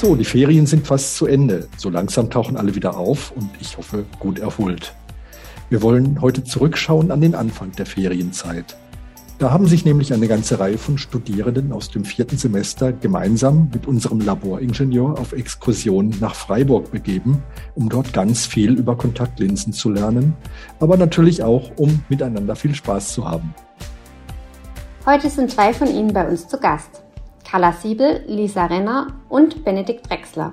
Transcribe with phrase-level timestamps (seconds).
[0.00, 1.66] So, die Ferien sind fast zu Ende.
[1.76, 4.94] So langsam tauchen alle wieder auf und ich hoffe gut erholt.
[5.70, 8.76] Wir wollen heute zurückschauen an den Anfang der Ferienzeit.
[9.40, 13.88] Da haben sich nämlich eine ganze Reihe von Studierenden aus dem vierten Semester gemeinsam mit
[13.88, 17.42] unserem Laboringenieur auf Exkursion nach Freiburg begeben,
[17.74, 20.34] um dort ganz viel über Kontaktlinsen zu lernen,
[20.78, 23.52] aber natürlich auch, um miteinander viel Spaß zu haben.
[25.04, 27.02] Heute sind zwei von Ihnen bei uns zu Gast.
[27.50, 30.50] Carla Siebel, Lisa Renner und Benedikt Drexler.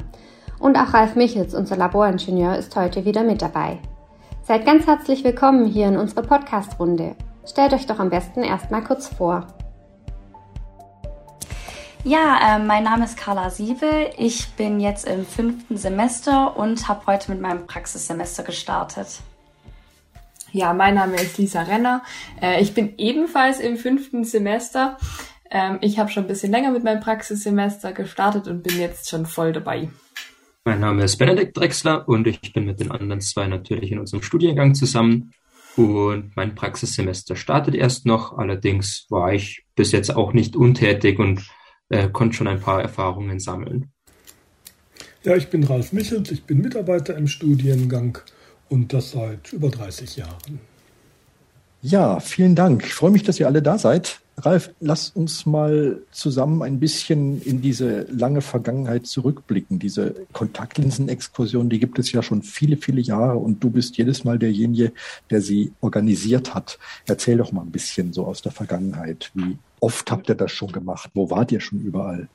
[0.60, 3.80] Und auch Ralf Michels, unser Laboringenieur, ist heute wieder mit dabei.
[4.44, 7.18] Seid ganz herzlich willkommen hier in unserer Podcast-Runde.
[7.46, 9.46] Stellt euch doch am besten erstmal kurz vor.
[12.06, 14.12] Ja, äh, mein Name ist Carla Siebel.
[14.18, 19.20] Ich bin jetzt im fünften Semester und habe heute mit meinem Praxissemester gestartet.
[20.54, 22.04] Ja, mein Name ist Lisa Renner.
[22.42, 24.96] Äh, ich bin ebenfalls im fünften Semester
[25.56, 29.26] ähm, ich habe schon ein bisschen länger mit meinem Praxissemester gestartet und bin jetzt schon
[29.26, 29.88] voll dabei.
[30.66, 34.22] Mein Name ist Benedikt Drexler und ich bin mit den anderen zwei natürlich in unserem
[34.22, 35.32] Studiengang zusammen.
[35.78, 38.38] Und mein Praxissemester startet erst noch.
[38.38, 41.48] Allerdings war ich bis jetzt auch nicht untätig und
[41.88, 43.92] äh, konnte schon ein paar Erfahrungen sammeln.
[45.24, 48.18] Ja, ich bin Ralf Michels, ich bin Mitarbeiter im Studiengang
[48.68, 50.60] und das seit über 30 Jahren.
[51.82, 52.84] Ja, vielen Dank.
[52.86, 54.20] Ich freue mich, dass ihr alle da seid.
[54.38, 59.80] Ralf, lass uns mal zusammen ein bisschen in diese lange Vergangenheit zurückblicken.
[59.80, 64.38] Diese Kontaktlinsen-Exkursion, die gibt es ja schon viele, viele Jahre und du bist jedes Mal
[64.38, 64.92] derjenige,
[65.30, 66.80] der sie organisiert hat.
[67.06, 69.32] Erzähl doch mal ein bisschen so aus der Vergangenheit.
[69.36, 71.10] Wie oft habt ihr das schon gemacht?
[71.14, 72.28] Wo wart ihr schon überall?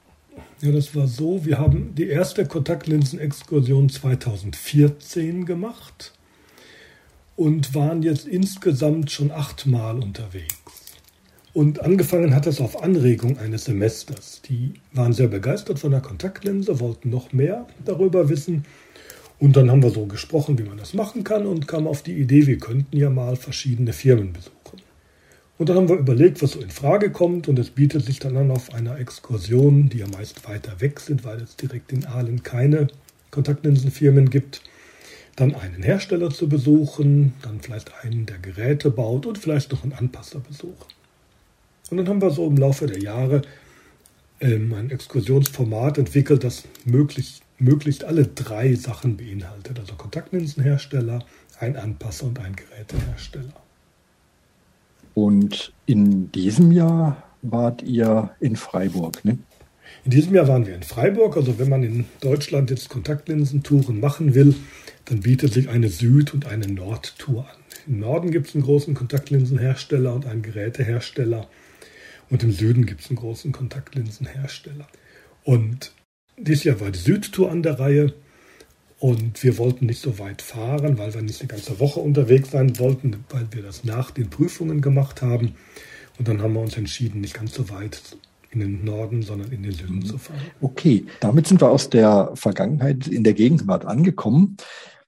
[0.63, 1.45] Ja, das war so.
[1.45, 6.13] Wir haben die erste Kontaktlinsen-Exkursion 2014 gemacht
[7.37, 10.60] und waren jetzt insgesamt schon achtmal unterwegs.
[11.53, 14.41] Und angefangen hat es auf Anregung eines Semesters.
[14.49, 18.65] Die waren sehr begeistert von der Kontaktlinse, wollten noch mehr darüber wissen.
[19.41, 22.13] Und dann haben wir so gesprochen, wie man das machen kann und kamen auf die
[22.13, 24.83] Idee, wir könnten ja mal verschiedene Firmen besuchen.
[25.59, 27.49] Und dann haben wir überlegt, was so in Frage kommt.
[27.49, 31.25] Und es bietet sich dann an, auf einer Exkursion, die ja meist weiter weg sind,
[31.25, 32.87] weil es direkt in Aalen keine
[33.31, 34.63] Kontaktlinsenfirmen gibt,
[35.37, 39.93] dann einen Hersteller zu besuchen, dann vielleicht einen, der Geräte baut und vielleicht noch einen
[39.93, 40.87] Anpasser besuchen.
[41.91, 43.43] Und dann haben wir so im Laufe der Jahre
[44.41, 49.79] ähm, ein Exkursionsformat entwickelt, das möglichst, möglichst alle drei Sachen beinhaltet.
[49.79, 51.25] Also Kontaktlinsenhersteller,
[51.59, 53.55] ein Anpasser und ein Gerätehersteller.
[55.15, 59.39] Und in diesem Jahr wart ihr in Freiburg, ne?
[60.05, 61.37] In diesem Jahr waren wir in Freiburg.
[61.37, 64.55] Also wenn man in Deutschland jetzt Kontaktlinsentouren machen will,
[65.05, 67.57] dann bietet sich eine Süd- und eine Nordtour an.
[67.87, 71.49] Im Norden gibt es einen großen Kontaktlinsenhersteller und einen Gerätehersteller.
[72.31, 74.87] Und im Süden gibt es einen großen Kontaktlinsenhersteller.
[75.45, 75.93] Und
[76.39, 78.15] dieses Jahr war die Südtour an der Reihe.
[78.99, 82.79] Und wir wollten nicht so weit fahren, weil wir nicht eine ganze Woche unterwegs sein
[82.79, 85.55] wollten, weil wir das nach den Prüfungen gemacht haben.
[86.19, 88.01] Und dann haben wir uns entschieden, nicht ganz so weit
[88.51, 90.05] in den Norden, sondern in den Süden mhm.
[90.05, 90.41] zu fahren.
[90.61, 94.57] Okay, damit sind wir aus der Vergangenheit in der Gegenwart angekommen.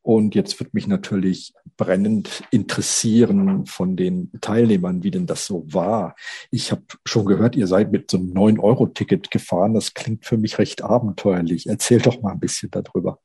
[0.02, 6.16] Und jetzt wird mich natürlich brennend interessieren von den Teilnehmern, wie denn das so war.
[6.50, 9.74] Ich habe schon gehört, ihr seid mit so einem 9-Euro-Ticket gefahren.
[9.74, 11.68] Das klingt für mich recht abenteuerlich.
[11.68, 13.20] Erzähl doch mal ein bisschen darüber.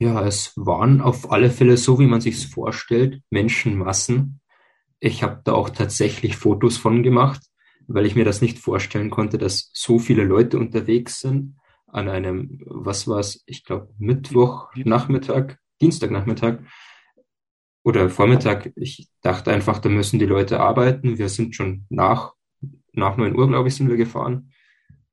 [0.00, 4.40] Ja, es waren auf alle Fälle so, wie man sich vorstellt, Menschenmassen.
[5.00, 7.42] Ich habe da auch tatsächlich Fotos von gemacht,
[7.88, 11.56] weil ich mir das nicht vorstellen konnte, dass so viele Leute unterwegs sind
[11.88, 16.58] an einem, was war es, ich glaube Mittwoch Nachmittag, Dienstagnachmittag
[17.82, 18.72] oder Vormittag.
[18.76, 21.18] Ich dachte einfach, da müssen die Leute arbeiten.
[21.18, 22.34] Wir sind schon nach,
[22.92, 24.52] nach 9 Uhr, glaube ich, sind wir gefahren.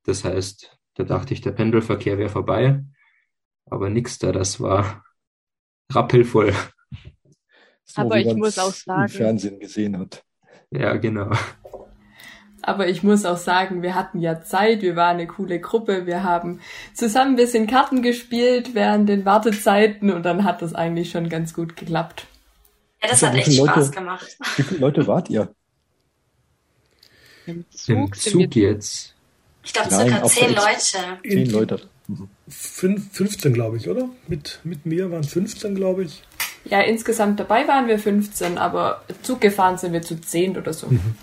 [0.04, 2.84] Das heißt, da dachte ich, der Pendelverkehr wäre vorbei.
[3.64, 5.04] Aber nix da, das war
[5.90, 6.52] rappelvoll.
[7.84, 9.02] So, Aber ich muss auch sagen.
[9.02, 10.24] Im Fernsehen gesehen hat.
[10.70, 11.30] Ja, genau.
[12.62, 16.24] Aber ich muss auch sagen, wir hatten ja Zeit, wir waren eine coole Gruppe, wir
[16.24, 16.60] haben
[16.94, 21.54] zusammen ein bisschen Karten gespielt während den Wartezeiten und dann hat das eigentlich schon ganz
[21.54, 22.26] gut geklappt.
[23.02, 24.36] Ja, das ja, hat echt Leute, Spaß gemacht.
[24.56, 25.54] Wie viele Leute wart ihr?
[27.46, 29.14] Im Zug, Im Zug jetzt.
[29.62, 31.18] Ich glaube, circa zehn Leute.
[31.22, 31.80] Zehn Leute.
[32.08, 32.28] Mhm.
[32.48, 34.08] 15, glaube ich, oder?
[34.28, 36.22] Mit, mit mir waren 15, glaube ich.
[36.64, 40.88] Ja, insgesamt dabei waren wir 15, aber Zug gefahren sind wir zu 10 oder so.
[40.88, 41.16] Mhm.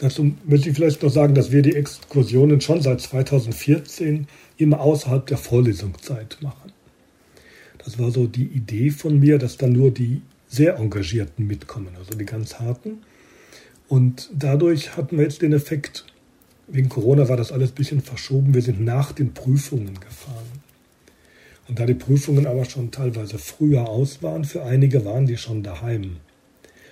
[0.00, 4.26] Dazu möchte ich vielleicht noch sagen, dass wir die Exkursionen schon seit 2014
[4.56, 6.72] immer außerhalb der Vorlesungszeit machen.
[7.84, 12.16] Das war so die Idee von mir, dass dann nur die sehr Engagierten mitkommen, also
[12.16, 13.02] die ganz harten.
[13.88, 16.06] Und dadurch hatten wir jetzt den Effekt,
[16.66, 20.62] wegen Corona war das alles ein bisschen verschoben, wir sind nach den Prüfungen gefahren.
[21.68, 25.62] Und da die Prüfungen aber schon teilweise früher aus waren, für einige waren die schon
[25.62, 26.16] daheim.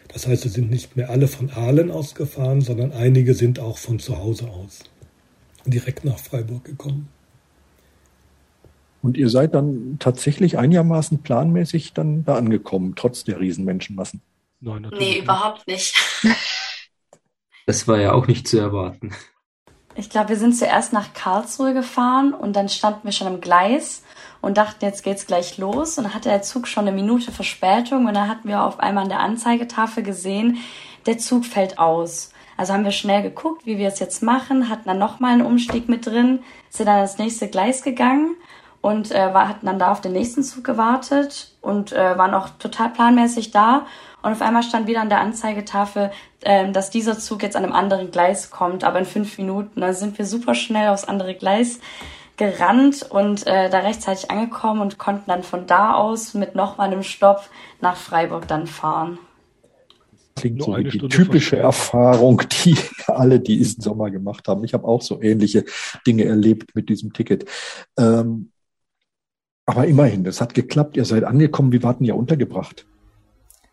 [0.08, 3.98] Das heißt, es sind nicht mehr alle von Aalen ausgefahren, sondern einige sind auch von
[3.98, 4.80] zu Hause aus
[5.70, 7.08] direkt nach Freiburg gekommen.
[9.02, 14.22] Und ihr seid dann tatsächlich einigermaßen planmäßig dann da angekommen, trotz der Riesenmenschenmassen?
[14.60, 15.94] Nein, natürlich nee, überhaupt nicht.
[17.66, 19.12] Das war ja auch nicht zu erwarten.
[19.94, 24.02] Ich glaube, wir sind zuerst nach Karlsruhe gefahren und dann standen wir schon am Gleis
[24.40, 25.98] und dachten, jetzt geht's gleich los.
[25.98, 29.04] Und dann hatte der Zug schon eine Minute Verspätung und dann hatten wir auf einmal
[29.04, 30.58] an der Anzeigetafel gesehen,
[31.06, 32.32] der Zug fällt aus.
[32.56, 35.88] Also haben wir schnell geguckt, wie wir es jetzt machen, hatten dann nochmal einen Umstieg
[35.88, 36.40] mit drin,
[36.70, 38.34] sind dann ans nächste Gleis gegangen
[38.80, 42.90] und äh, hatten dann da auf den nächsten Zug gewartet und äh, waren auch total
[42.90, 43.86] planmäßig da.
[44.22, 47.72] Und auf einmal stand wieder an der Anzeigetafel, äh, dass dieser Zug jetzt an einem
[47.72, 49.80] anderen Gleis kommt, aber in fünf Minuten.
[49.80, 51.78] Da sind wir super schnell aufs andere Gleis
[52.38, 57.02] gerannt und äh, da rechtzeitig angekommen und konnten dann von da aus mit nochmal einem
[57.02, 57.50] Stopp
[57.80, 59.18] nach Freiburg dann fahren.
[60.36, 62.76] Klingt so wie die typische Erfahrung, die
[63.08, 64.64] alle diesen Sommer gemacht haben.
[64.64, 65.64] Ich habe auch so ähnliche
[66.06, 67.44] Dinge erlebt mit diesem Ticket.
[67.98, 68.52] Ähm,
[69.66, 70.96] aber immerhin, das hat geklappt.
[70.96, 71.72] Ihr seid angekommen.
[71.72, 72.86] Wie warten ihr untergebracht?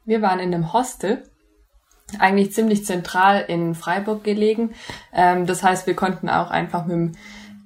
[0.06, 1.24] Wir waren in einem Hostel,
[2.20, 4.72] eigentlich ziemlich zentral in Freiburg gelegen.
[5.14, 7.12] Ähm, das heißt, wir konnten auch einfach mit dem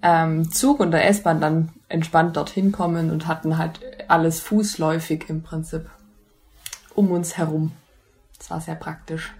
[0.01, 5.43] ähm, Zug und der S-Bahn dann entspannt dorthin kommen und hatten halt alles fußläufig im
[5.43, 5.89] Prinzip
[6.95, 7.71] um uns herum.
[8.37, 9.33] Das war sehr praktisch.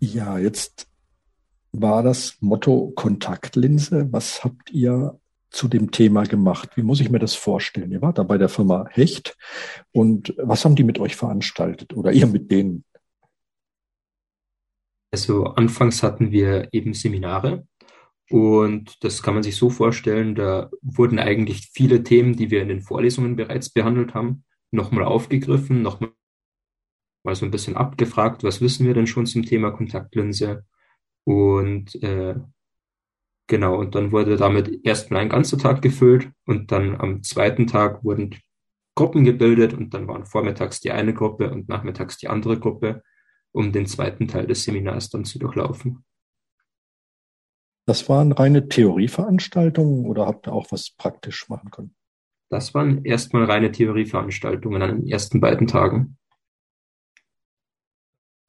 [0.00, 0.86] Ja, jetzt
[1.72, 4.12] war das Motto Kontaktlinse.
[4.12, 5.18] Was habt ihr
[5.50, 6.76] zu dem Thema gemacht?
[6.76, 7.90] Wie muss ich mir das vorstellen?
[7.92, 9.36] Ihr wart da bei der Firma Hecht
[9.92, 12.84] und was haben die mit euch veranstaltet oder ihr mit denen?
[15.12, 17.66] Also anfangs hatten wir eben Seminare
[18.30, 22.68] und das kann man sich so vorstellen, da wurden eigentlich viele Themen, die wir in
[22.68, 26.12] den Vorlesungen bereits behandelt haben, nochmal aufgegriffen, nochmal
[27.22, 30.64] mal so ein bisschen abgefragt, was wissen wir denn schon zum Thema Kontaktlinse
[31.24, 32.34] und äh,
[33.46, 38.02] Genau, und dann wurde damit erstmal ein ganzer Tag gefüllt und dann am zweiten Tag
[38.02, 38.34] wurden
[38.94, 43.02] Gruppen gebildet und dann waren vormittags die eine Gruppe und nachmittags die andere Gruppe,
[43.52, 46.04] um den zweiten Teil des Seminars dann zu durchlaufen.
[47.86, 51.94] Das waren reine Theorieveranstaltungen oder habt ihr auch was praktisch machen können?
[52.48, 56.16] Das waren erstmal reine Theorieveranstaltungen an den ersten beiden Tagen.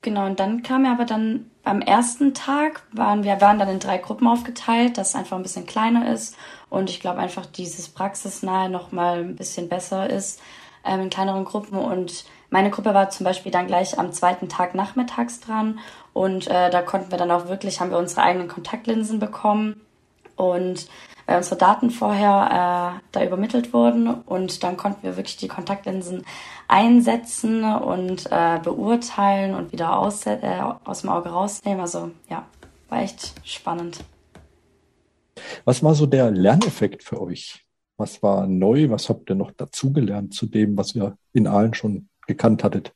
[0.01, 3.79] Genau, und dann kam er aber dann am ersten Tag, waren wir waren dann in
[3.79, 6.37] drei Gruppen aufgeteilt, das einfach ein bisschen kleiner ist
[6.69, 10.39] und ich glaube einfach dieses Praxisnahe nochmal ein bisschen besser ist
[10.85, 14.75] ähm, in kleineren Gruppen und meine Gruppe war zum Beispiel dann gleich am zweiten Tag
[14.75, 15.79] nachmittags dran
[16.13, 19.81] und äh, da konnten wir dann auch wirklich, haben wir unsere eigenen Kontaktlinsen bekommen
[20.35, 20.87] und
[21.25, 26.23] weil unsere Daten vorher äh, da übermittelt wurden und dann konnten wir wirklich die Kontaktlinsen
[26.67, 30.39] einsetzen und äh, beurteilen und wieder aus, äh,
[30.83, 31.81] aus dem Auge rausnehmen.
[31.81, 32.45] Also ja,
[32.89, 34.03] war echt spannend.
[35.65, 37.64] Was war so der Lerneffekt für euch?
[37.97, 38.89] Was war neu?
[38.89, 42.93] Was habt ihr noch dazugelernt zu dem, was ihr in Aalen schon gekannt hattet?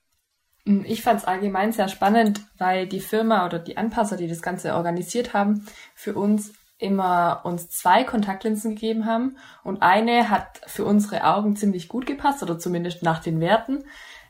[0.84, 4.76] Ich fand es allgemein sehr spannend, weil die Firma oder die Anpasser, die das Ganze
[4.76, 5.66] organisiert haben,
[5.96, 11.90] für uns immer uns zwei Kontaktlinsen gegeben haben und eine hat für unsere Augen ziemlich
[11.90, 13.84] gut gepasst oder zumindest nach den Werten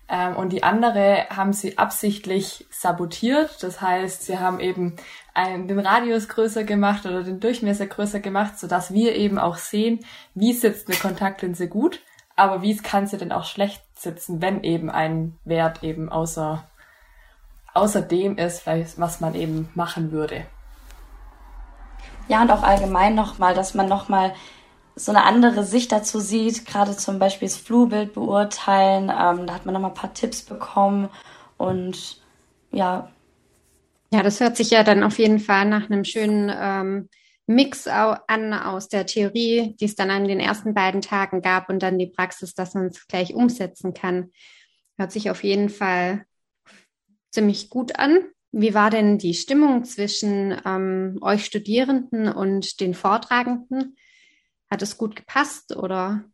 [0.09, 3.61] ähm, und die andere haben sie absichtlich sabotiert.
[3.61, 4.95] Das heißt, sie haben eben
[5.33, 9.57] einen, den Radius größer gemacht oder den Durchmesser größer gemacht, so dass wir eben auch
[9.57, 9.99] sehen,
[10.33, 12.01] wie sitzt eine Kontaktlinse gut,
[12.35, 16.63] aber wie kann sie denn auch schlecht sitzen, wenn eben ein Wert eben außer
[17.73, 20.45] außer dem ist, was man eben machen würde.
[22.27, 24.33] Ja, und auch allgemein nochmal, dass man nochmal
[24.99, 29.03] so eine andere Sicht dazu sieht, gerade zum Beispiel das Flurbild beurteilen.
[29.03, 31.09] Ähm, da hat man nochmal ein paar Tipps bekommen
[31.57, 32.21] und
[32.71, 33.09] ja.
[34.11, 37.09] Ja, das hört sich ja dann auf jeden Fall nach einem schönen ähm,
[37.47, 41.81] Mix an aus der Theorie, die es dann an den ersten beiden Tagen gab und
[41.81, 44.31] dann die Praxis, dass man es gleich umsetzen kann.
[44.97, 46.25] Hört sich auf jeden Fall
[47.31, 48.19] ziemlich gut an.
[48.51, 53.95] Wie war denn die Stimmung zwischen ähm, euch Studierenden und den Vortragenden?
[54.69, 56.25] Hat es gut gepasst oder?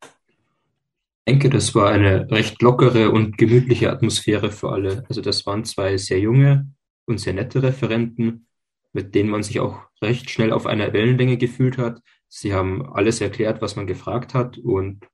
[0.00, 5.04] Ich denke, das war eine recht lockere und gemütliche Atmosphäre für alle.
[5.08, 6.68] Also das waren zwei sehr junge
[7.06, 8.46] und sehr nette Referenten,
[8.92, 12.00] mit denen man sich auch recht schnell auf einer Wellenlänge gefühlt hat.
[12.28, 15.06] Sie haben alles erklärt, was man gefragt hat und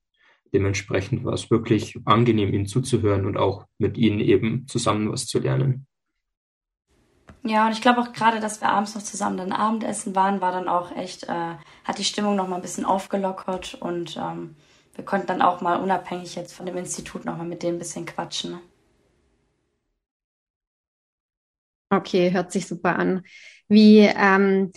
[0.53, 5.39] dementsprechend war es wirklich angenehm, ihnen zuzuhören und auch mit ihnen eben zusammen was zu
[5.39, 5.87] lernen.
[7.49, 10.53] Ja, und ich glaube auch gerade, dass wir abends noch zusammen dann Abendessen waren, war
[10.53, 14.55] dann auch echt, äh, hat die Stimmung noch mal ein bisschen aufgelockert und ähm,
[14.95, 17.79] wir konnten dann auch mal unabhängig jetzt von dem Institut noch mal mit denen ein
[17.79, 18.51] bisschen quatschen.
[18.53, 18.61] Ne?
[21.91, 23.23] Okay, hört sich super an.
[23.69, 24.73] Wie, ähm,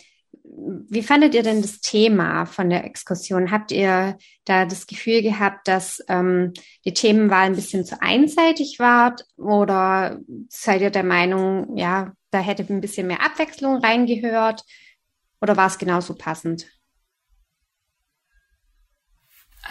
[0.54, 3.52] wie fandet ihr denn das Thema von der Exkursion?
[3.52, 6.54] Habt ihr da das Gefühl gehabt, dass ähm,
[6.84, 9.16] die Themenwahl ein bisschen zu einseitig war?
[9.38, 14.64] Oder seid ihr der Meinung, ja, da hätte ein bisschen mehr Abwechslung reingehört?
[15.42, 16.68] Oder war es genauso passend?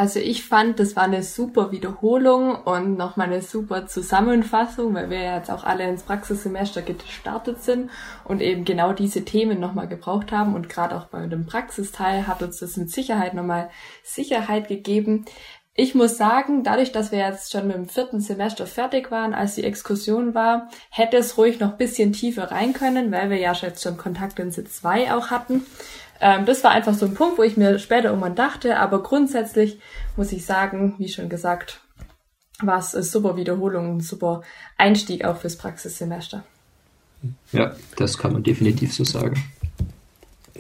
[0.01, 5.21] Also ich fand, das war eine super Wiederholung und nochmal eine super Zusammenfassung, weil wir
[5.21, 7.91] jetzt auch alle ins Praxissemester gestartet sind
[8.25, 10.55] und eben genau diese Themen nochmal gebraucht haben.
[10.55, 13.69] Und gerade auch bei dem Praxisteil hat uns das mit Sicherheit nochmal
[14.03, 15.27] Sicherheit gegeben.
[15.75, 19.57] Ich muss sagen, dadurch, dass wir jetzt schon mit dem vierten Semester fertig waren, als
[19.57, 23.83] die Exkursion war, hätte es ruhig noch bisschen tiefer rein können, weil wir ja jetzt
[23.83, 25.67] schon Kontakt in Sitz 2 auch hatten.
[26.21, 29.79] Ähm, das war einfach so ein Punkt, wo ich mir später irgendwann dachte, aber grundsätzlich
[30.17, 31.81] muss ich sagen, wie schon gesagt,
[32.61, 34.43] war es eine super Wiederholung, ein super
[34.77, 36.45] Einstieg auch fürs Praxissemester.
[37.53, 39.43] Ja, das kann man definitiv so sagen.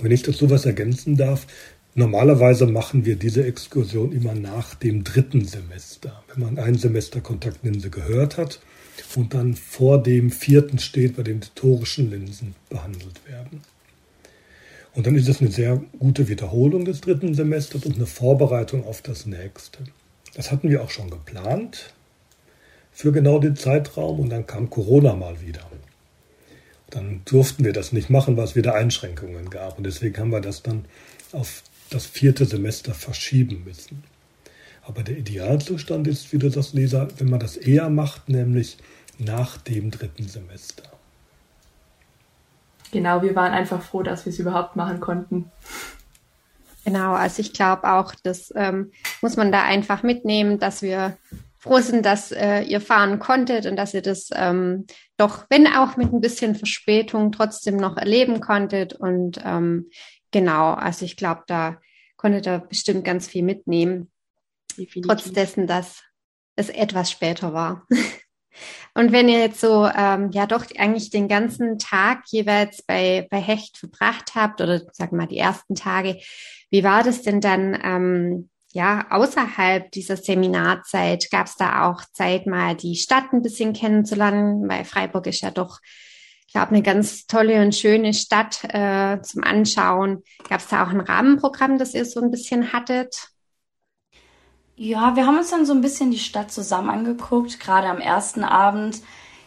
[0.00, 1.47] Wenn ich dazu was ergänzen darf,
[1.95, 7.90] normalerweise machen wir diese Exkursion immer nach dem dritten Semester, wenn man ein Semester Kontaktlinse
[7.90, 8.61] gehört hat
[9.17, 13.62] und dann vor dem vierten steht, bei dem tutorischen Linsen behandelt werden.
[14.94, 19.02] Und dann ist es eine sehr gute Wiederholung des dritten Semesters und eine Vorbereitung auf
[19.02, 19.78] das nächste.
[20.35, 21.92] Das hatten wir auch schon geplant
[22.92, 25.61] für genau den Zeitraum und dann kam Corona mal wieder.
[26.90, 29.78] Dann durften wir das nicht machen, weil es wieder Einschränkungen gab.
[29.78, 30.87] Und deswegen haben wir das dann
[31.32, 34.02] auf das vierte Semester verschieben müssen.
[34.82, 38.78] Aber der Idealzustand ist, wie du das Leser, wenn man das eher macht, nämlich
[39.18, 40.89] nach dem dritten Semester.
[42.92, 45.50] Genau, wir waren einfach froh, dass wir es überhaupt machen konnten.
[46.85, 51.16] Genau, also ich glaube auch, das ähm, muss man da einfach mitnehmen, dass wir
[51.59, 54.87] froh sind, dass äh, ihr fahren konntet und dass ihr das ähm,
[55.18, 58.94] doch, wenn auch mit ein bisschen Verspätung, trotzdem noch erleben konntet.
[58.94, 59.90] Und ähm,
[60.30, 61.76] genau, also ich glaube, da
[62.16, 64.11] konntet ihr bestimmt ganz viel mitnehmen.
[64.78, 65.02] Definitiv.
[65.06, 66.02] Trotz dessen, dass
[66.56, 67.87] es etwas später war.
[68.95, 73.40] Und wenn ihr jetzt so, ähm, ja doch eigentlich den ganzen Tag jeweils bei, bei
[73.40, 76.19] Hecht verbracht habt oder sagen wir mal die ersten Tage,
[76.71, 81.28] wie war das denn dann, ähm, ja, außerhalb dieser Seminarzeit?
[81.30, 84.69] Gab es da auch Zeit, mal die Stadt ein bisschen kennenzulernen?
[84.69, 85.80] Weil Freiburg ist ja doch,
[86.47, 90.23] ich glaube, eine ganz tolle und schöne Stadt äh, zum Anschauen.
[90.49, 93.30] Gab es da auch ein Rahmenprogramm, das ihr so ein bisschen hattet?
[94.82, 97.60] Ja, wir haben uns dann so ein bisschen die Stadt zusammen angeguckt.
[97.60, 99.02] Gerade am ersten Abend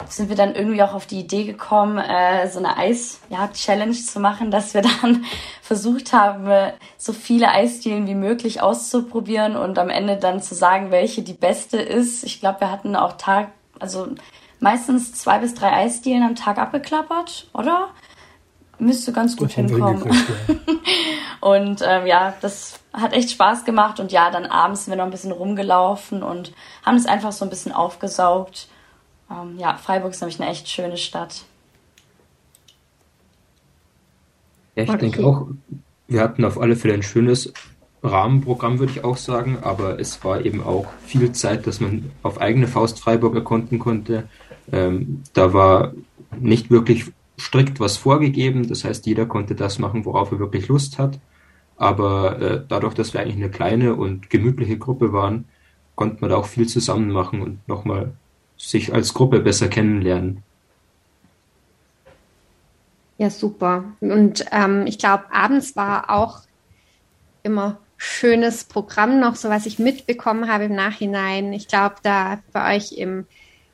[0.07, 4.51] sind wir dann irgendwie auch auf die Idee gekommen, äh, so eine Eis-Challenge zu machen,
[4.51, 5.25] dass wir dann
[5.63, 11.23] versucht haben, so viele Eisdielen wie möglich auszuprobieren und am Ende dann zu sagen, welche
[11.23, 12.23] die beste ist.
[12.23, 13.47] Ich glaube, wir hatten auch Tag,
[13.79, 14.09] also
[14.59, 17.89] meistens zwei bis drei Eisdielen am Tag abgeklappert, oder?
[18.85, 20.03] Müsste ganz gut hinkommen.
[21.43, 25.03] Und ähm, ja, das hat echt Spaß gemacht und ja, dann abends sind wir noch
[25.03, 26.53] ein bisschen rumgelaufen und
[26.85, 28.69] haben es einfach so ein bisschen aufgesaugt.
[29.29, 31.43] Ähm, ja, Freiburg ist nämlich eine echt schöne Stadt.
[34.75, 34.99] Ja, ich okay.
[34.99, 35.47] denke auch,
[36.07, 37.51] wir hatten auf alle Fälle ein schönes
[38.03, 42.39] Rahmenprogramm, würde ich auch sagen, aber es war eben auch viel Zeit, dass man auf
[42.39, 44.29] eigene Faust Freiburg erkunden konnte.
[44.71, 45.91] Ähm, da war
[46.39, 50.99] nicht wirklich strikt was vorgegeben, das heißt, jeder konnte das machen, worauf er wirklich Lust
[50.99, 51.19] hat.
[51.75, 55.45] Aber äh, dadurch, dass wir eigentlich eine kleine und gemütliche Gruppe waren,
[55.95, 58.13] konnte man da auch viel zusammen machen und nochmal
[58.57, 60.43] sich als Gruppe besser kennenlernen.
[63.17, 63.83] Ja, super.
[63.99, 66.41] Und ähm, ich glaube, abends war auch
[67.43, 71.53] immer schönes Programm noch, so was ich mitbekommen habe im Nachhinein.
[71.53, 73.25] Ich glaube, da bei euch im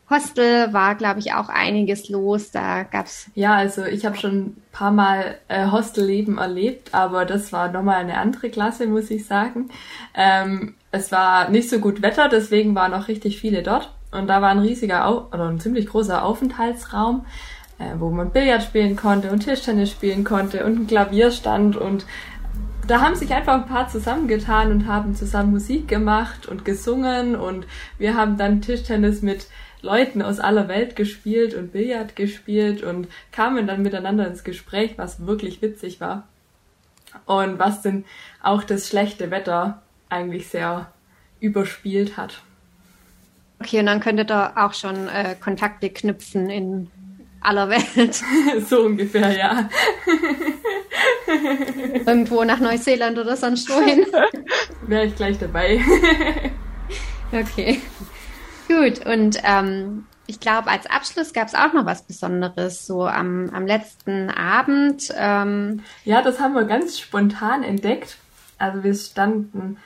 [0.10, 2.52] Hostel war, glaube ich, auch einiges los.
[2.52, 7.54] Da gab's ja, also ich habe schon ein paar Mal äh, Hostelleben erlebt, aber das
[7.54, 9.70] war nochmal eine andere Klasse, muss ich sagen.
[10.16, 14.42] Ähm, es war nicht so gut Wetter, deswegen waren noch richtig viele dort und da
[14.42, 17.26] war ein riesiger Au oder ein ziemlich großer Aufenthaltsraum.
[17.80, 22.06] äh, wo man Billard spielen konnte und Tischtennis spielen konnte und ein Klavierstand und
[22.88, 27.68] da haben sich einfach ein paar zusammengetan und haben zusammen Musik gemacht und gesungen und
[27.98, 29.48] wir haben dann Tischtennis mit
[29.82, 35.26] Leuten aus aller Welt gespielt und Billard gespielt und kamen dann miteinander ins Gespräch, was
[35.26, 36.28] wirklich witzig war.
[37.26, 38.06] Und was denn
[38.42, 40.92] auch das schlechte Wetter eigentlich sehr
[41.40, 42.42] überspielt hat.
[43.60, 46.92] Okay, und dann könntet ihr auch schon äh, Kontakte knüpfen in
[47.42, 48.22] aller Welt.
[48.68, 49.70] so ungefähr, ja.
[52.06, 54.06] Irgendwo nach Neuseeland oder sonst wohin.
[54.88, 55.82] Wäre ich gleich dabei.
[57.32, 57.82] okay.
[58.80, 63.50] Gut, und ähm, ich glaube, als Abschluss gab es auch noch was Besonderes, so am,
[63.50, 65.14] am letzten Abend.
[65.18, 68.18] Ähm, ja, das haben wir ganz spontan entdeckt.
[68.58, 69.78] Also wir standen,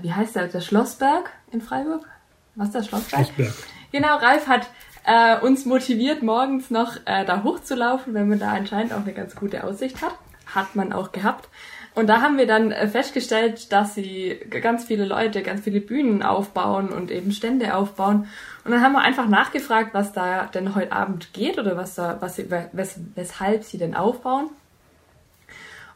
[0.00, 2.06] wie heißt der, der Schlossberg in Freiburg?
[2.54, 3.26] Was ist der Schlossberg?
[3.26, 3.54] Schlossberg.
[3.92, 4.70] Genau, Ralf hat
[5.04, 9.34] äh, uns motiviert, morgens noch äh, da hochzulaufen, wenn man da anscheinend auch eine ganz
[9.34, 10.14] gute Aussicht hat.
[10.46, 11.48] Hat man auch gehabt.
[11.94, 16.22] Und da haben wir dann äh, festgestellt, dass sie ganz viele Leute, ganz viele Bühnen
[16.22, 18.28] aufbauen und eben Stände aufbauen.
[18.64, 22.18] Und dann haben wir einfach nachgefragt, was da denn heute Abend geht oder was da,
[22.20, 24.50] was sie, wes, weshalb sie denn aufbauen.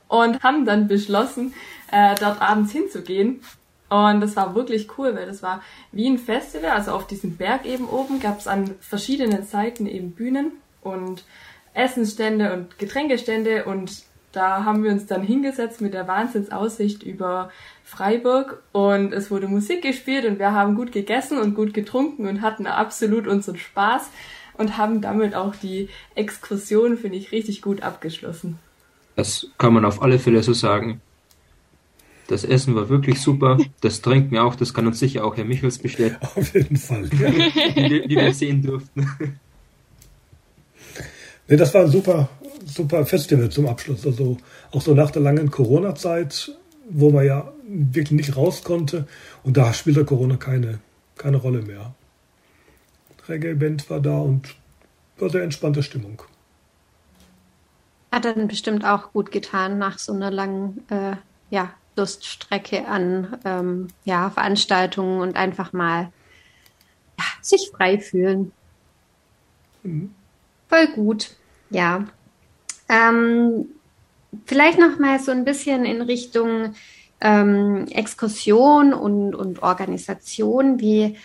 [0.09, 1.55] Und haben dann beschlossen,
[1.91, 3.41] äh, dort abends hinzugehen.
[3.89, 7.67] Und das war wirklich cool, weil das war wie ein Festival, also auf diesem Berg
[7.67, 11.25] eben oben gab es an verschiedenen Seiten eben Bühnen und
[11.75, 17.51] Essensstände und Getränkestände und da haben wir uns dann hingesetzt mit der Wahnsinnsaussicht über
[17.85, 22.41] Freiburg und es wurde Musik gespielt und wir haben gut gegessen und gut getrunken und
[22.41, 24.09] hatten absolut unseren Spaß
[24.57, 28.59] und haben damit auch die Exkursion, finde ich, richtig gut abgeschlossen.
[29.17, 31.01] Das kann man auf alle Fälle so sagen.
[32.29, 33.59] Das Essen war wirklich super.
[33.83, 36.17] Das Trinken auch, das kann uns sicher auch Herr Michels bestätigen.
[36.35, 37.11] Auf jeden Fall.
[37.11, 39.07] Die, die wir sehen durften.
[41.49, 42.31] Nee, das war ein super,
[42.67, 44.07] super Festival zum Abschluss.
[44.07, 44.37] Also
[44.71, 46.53] auch so nach der langen Corona-Zeit,
[46.89, 49.07] wo man ja wirklich nicht raus konnte.
[49.43, 50.79] Und da spielte Corona keine,
[51.17, 51.95] keine Rolle mehr.
[53.29, 54.55] Reggae-Band war da und
[55.19, 56.23] war sehr entspannte Stimmung.
[58.11, 61.17] Hat dann bestimmt auch gut getan nach so einer langen äh,
[61.51, 66.13] ja, Durststrecke an ähm, ja, Veranstaltungen und einfach mal
[67.19, 68.53] ja, sich frei fühlen.
[69.83, 70.15] Mhm.
[70.69, 71.37] Voll gut,
[71.71, 72.07] ja.
[72.93, 73.69] Ähm,
[74.45, 76.75] vielleicht noch mal so ein bisschen in Richtung
[77.23, 80.79] ähm, Exkursion und, und Organisation.
[80.79, 81.17] Wie,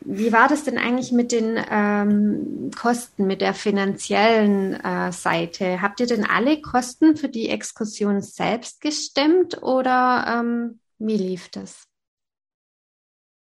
[0.00, 5.82] wie war das denn eigentlich mit den ähm, Kosten, mit der finanziellen äh, Seite?
[5.82, 11.84] Habt ihr denn alle Kosten für die Exkursion selbst gestemmt oder ähm, wie lief das?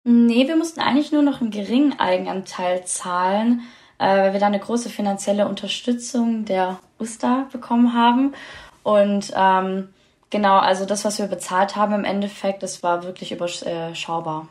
[0.07, 3.63] Nee, wir mussten eigentlich nur noch einen geringen Eigenanteil zahlen
[3.99, 8.35] weil wir da eine große finanzielle Unterstützung der USTA bekommen haben.
[8.83, 9.89] Und ähm,
[10.31, 14.49] genau, also das, was wir bezahlt haben im Endeffekt, das war wirklich überschaubar.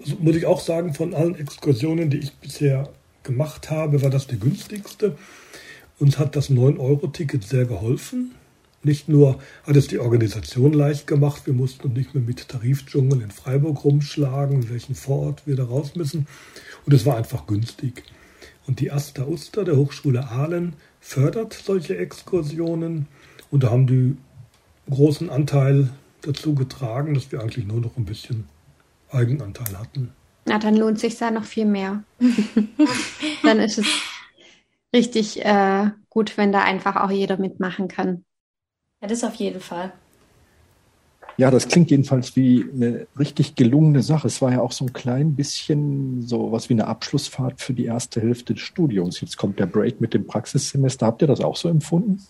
[0.00, 2.88] Also muss ich auch sagen, von allen Exkursionen, die ich bisher
[3.22, 5.16] gemacht habe, war das die günstigste.
[5.98, 8.34] Uns hat das 9-Euro-Ticket sehr geholfen.
[8.82, 13.30] Nicht nur hat es die Organisation leicht gemacht, wir mussten nicht mehr mit Tarifdschungel in
[13.30, 16.26] Freiburg rumschlagen, welchen Vorort wir da raus müssen.
[16.86, 18.04] Und es war einfach günstig.
[18.66, 23.06] Und die Asta Uster der Hochschule Aalen fördert solche Exkursionen
[23.50, 24.16] und da haben die
[24.90, 25.90] großen Anteil
[26.22, 28.46] dazu getragen, dass wir eigentlich nur noch ein bisschen
[29.10, 30.12] Eigenanteil hatten.
[30.44, 32.04] Na, dann lohnt sich da noch viel mehr.
[33.42, 33.86] dann ist es
[34.94, 38.24] richtig äh, gut, wenn da einfach auch jeder mitmachen kann.
[39.00, 39.92] Ja, das auf jeden Fall.
[41.36, 44.26] Ja, das klingt jedenfalls wie eine richtig gelungene Sache.
[44.26, 47.84] Es war ja auch so ein klein bisschen so was wie eine Abschlussfahrt für die
[47.84, 49.20] erste Hälfte des Studiums.
[49.20, 51.06] Jetzt kommt der Break mit dem Praxissemester.
[51.06, 52.26] Habt ihr das auch so empfunden?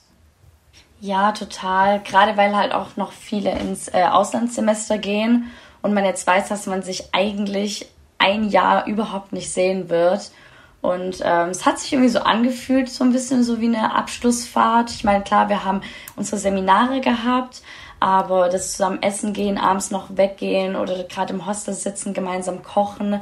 [1.01, 2.01] Ja, total.
[2.03, 5.45] Gerade weil halt auch noch viele ins äh, Auslandssemester gehen
[5.81, 10.33] und man jetzt weiß, dass man sich eigentlich ein Jahr überhaupt nicht sehen wird.
[10.81, 14.91] Und ähm, es hat sich irgendwie so angefühlt, so ein bisschen so wie eine Abschlussfahrt.
[14.91, 15.81] Ich meine, klar, wir haben
[16.17, 17.63] unsere Seminare gehabt,
[17.99, 23.21] aber das zusammen essen gehen, abends noch weggehen oder gerade im Hostel sitzen, gemeinsam kochen,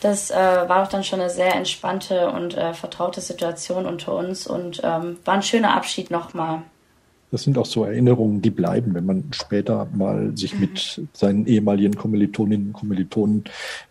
[0.00, 4.46] das äh, war doch dann schon eine sehr entspannte und äh, vertraute Situation unter uns
[4.46, 6.62] und ähm, war ein schöner Abschied nochmal.
[7.30, 11.96] Das sind auch so Erinnerungen, die bleiben, wenn man später mal sich mit seinen ehemaligen
[11.96, 13.44] Kommilitoninnen und Kommilitonen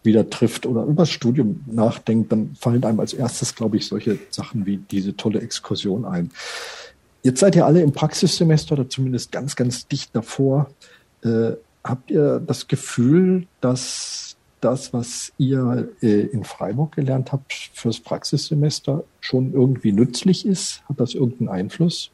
[0.04, 4.18] wieder trifft oder über das Studium nachdenkt, dann fallen einem als erstes, glaube ich, solche
[4.30, 6.32] Sachen wie diese tolle Exkursion ein.
[7.24, 10.70] Jetzt seid ihr alle im Praxissemester oder zumindest ganz, ganz dicht davor.
[11.24, 18.00] Äh, habt ihr das Gefühl, dass das, was ihr äh, in Freiburg gelernt habt fürs
[18.00, 20.84] Praxissemester, schon irgendwie nützlich ist?
[20.88, 22.12] Hat das irgendeinen Einfluss?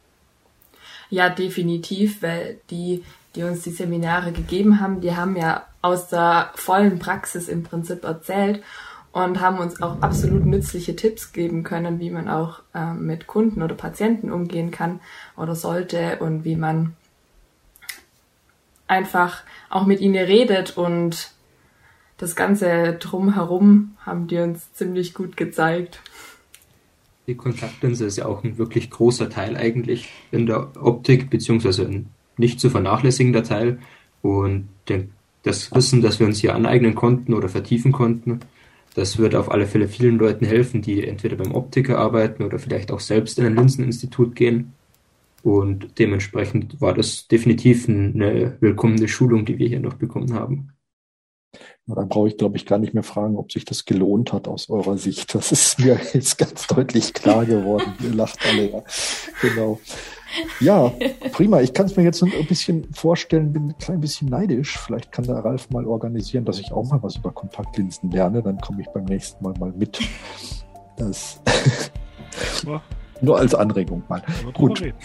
[1.12, 6.52] Ja, definitiv, weil die, die uns die Seminare gegeben haben, die haben ja aus der
[6.54, 8.62] vollen Praxis im Prinzip erzählt
[9.12, 13.60] und haben uns auch absolut nützliche Tipps geben können, wie man auch äh, mit Kunden
[13.60, 15.00] oder Patienten umgehen kann
[15.36, 16.96] oder sollte und wie man
[18.86, 21.32] einfach auch mit ihnen redet und
[22.16, 26.00] das Ganze drumherum haben die uns ziemlich gut gezeigt.
[27.26, 32.06] Die Kontaktlinse ist ja auch ein wirklich großer Teil eigentlich in der Optik, beziehungsweise ein
[32.36, 33.78] nicht zu vernachlässigender Teil.
[34.22, 34.68] Und
[35.42, 38.40] das Wissen, das wir uns hier aneignen konnten oder vertiefen konnten,
[38.94, 42.92] das wird auf alle Fälle vielen Leuten helfen, die entweder beim Optiker arbeiten oder vielleicht
[42.92, 44.72] auch selbst in ein Linseninstitut gehen.
[45.42, 50.71] Und dementsprechend war das definitiv eine willkommene Schulung, die wir hier noch bekommen haben.
[51.86, 54.48] Na, dann brauche ich, glaube ich, gar nicht mehr fragen, ob sich das gelohnt hat
[54.48, 55.34] aus eurer Sicht.
[55.34, 57.92] Das ist mir jetzt ganz deutlich klar geworden.
[58.00, 58.82] Ihr lacht alle, ja.
[59.40, 59.80] Genau.
[60.60, 60.92] Ja,
[61.32, 61.60] prima.
[61.60, 64.78] Ich kann es mir jetzt ein bisschen vorstellen, bin ein klein bisschen neidisch.
[64.78, 68.42] Vielleicht kann der Ralf mal organisieren, dass ich auch mal was über Kontaktlinsen lerne.
[68.42, 70.00] Dann komme ich beim nächsten Mal mal mit.
[70.96, 71.40] Das
[73.20, 74.22] nur als Anregung mal.
[74.54, 74.80] Gut.
[74.80, 74.96] Reden,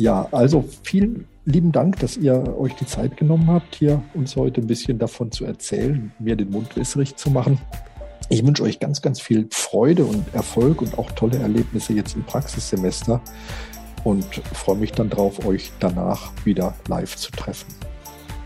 [0.00, 4.62] ja, also vielen lieben Dank, dass ihr euch die Zeit genommen habt, hier uns heute
[4.62, 7.58] ein bisschen davon zu erzählen, mir den Mund wässrig zu machen.
[8.30, 12.22] Ich wünsche euch ganz, ganz viel Freude und Erfolg und auch tolle Erlebnisse jetzt im
[12.24, 13.20] Praxissemester
[14.04, 17.68] und freue mich dann drauf, euch danach wieder live zu treffen.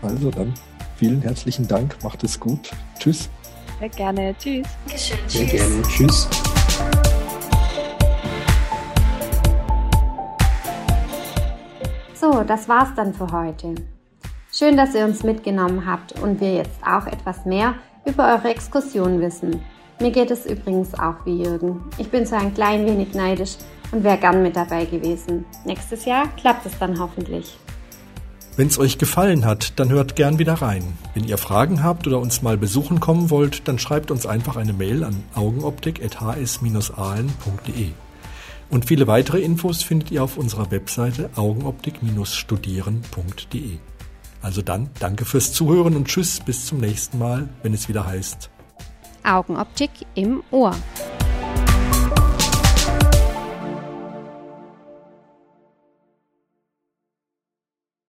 [0.01, 0.53] Also dann
[0.97, 2.71] vielen herzlichen Dank, macht es gut.
[2.99, 3.29] Tschüss.
[3.79, 4.35] Sehr gerne.
[4.37, 4.67] Tschüss.
[5.27, 5.81] Sehr gerne.
[5.83, 6.27] Tschüss.
[12.43, 13.75] Das war's dann für heute.
[14.51, 19.21] Schön, dass ihr uns mitgenommen habt und wir jetzt auch etwas mehr über eure Exkursion
[19.21, 19.61] wissen.
[19.99, 21.81] Mir geht es übrigens auch wie Jürgen.
[21.97, 23.55] Ich bin so ein klein wenig neidisch
[23.91, 25.45] und wäre gern mit dabei gewesen.
[25.65, 27.57] Nächstes Jahr klappt es dann hoffentlich.
[28.57, 30.97] Wenn es euch gefallen hat, dann hört gern wieder rein.
[31.13, 34.71] Wenn ihr Fragen habt oder uns mal besuchen kommen wollt, dann schreibt uns einfach eine
[34.71, 38.04] Mail an augenoptik.hs-ahlen.de.
[38.69, 43.77] Und viele weitere Infos findet ihr auf unserer Webseite augenoptik-studieren.de.
[44.41, 48.51] Also dann, danke fürs Zuhören und tschüss, bis zum nächsten Mal, wenn es wieder heißt
[49.23, 50.75] Augenoptik im Ohr.